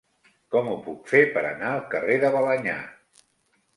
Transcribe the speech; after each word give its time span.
Com 0.55 0.69
ho 0.69 0.77
puc 0.85 1.11
fer 1.11 1.21
per 1.37 1.43
anar 1.49 1.69
al 1.75 1.85
carrer 1.93 2.17
de 2.25 2.33
Balenyà? 2.37 2.77